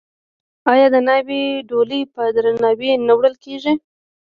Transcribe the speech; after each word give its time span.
آیا 0.71 0.87
د 0.93 0.97
ناوې 1.07 1.43
ډولۍ 1.69 2.01
په 2.13 2.23
درناوي 2.35 2.91
نه 3.07 3.13
وړل 3.17 3.35
کیږي؟ 3.43 3.73